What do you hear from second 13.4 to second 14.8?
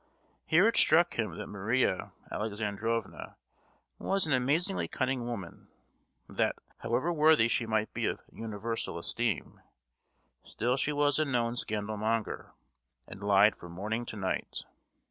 from morning to night!